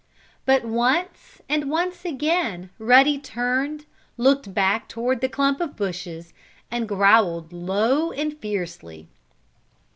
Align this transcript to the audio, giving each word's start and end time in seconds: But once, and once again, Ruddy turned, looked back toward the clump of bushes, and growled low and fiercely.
But 0.47 0.65
once, 0.65 1.41
and 1.47 1.69
once 1.69 2.05
again, 2.05 2.71
Ruddy 2.79 3.19
turned, 3.19 3.85
looked 4.17 4.51
back 4.51 4.87
toward 4.89 5.21
the 5.21 5.29
clump 5.29 5.61
of 5.61 5.75
bushes, 5.75 6.33
and 6.71 6.87
growled 6.89 7.53
low 7.53 8.11
and 8.11 8.35
fiercely. 8.35 9.09